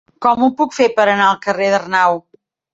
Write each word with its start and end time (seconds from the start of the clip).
Com 0.25 0.45
ho 0.45 0.49
puc 0.61 0.73
fer 0.77 0.87
per 0.95 1.05
anar 1.13 1.29
al 1.29 1.39
carrer 1.45 1.71
d'Arnau? 1.77 2.21